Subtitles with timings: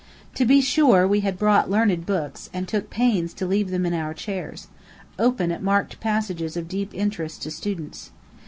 [0.33, 3.93] To be sure, we had brought learned books, and took pains to leave them in
[3.93, 4.67] our chairs,
[5.19, 8.09] open at marked passages of deep interest to students.